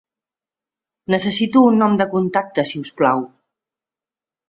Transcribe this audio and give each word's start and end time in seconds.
Necessito 1.17 1.63
un 1.73 1.79
nom 1.83 1.99
de 2.01 2.09
contacte, 2.17 2.69
si 2.73 2.85
us 2.87 2.93
plau. 3.03 3.27